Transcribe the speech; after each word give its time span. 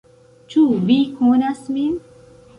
"Ĉu 0.53 0.63
vi 0.87 0.97
konas 1.21 1.63
min?" 1.77 1.95